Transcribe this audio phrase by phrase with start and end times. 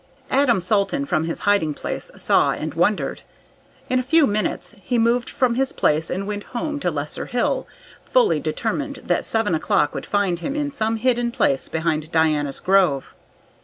[0.31, 3.21] Adam Salton, from his hiding place, saw and wondered.
[3.87, 7.67] In a few minutes he moved from his place and went home to Lesser Hill,
[8.03, 13.13] fully determined that seven o'clock would find him in some hidden place behind Diana's Grove.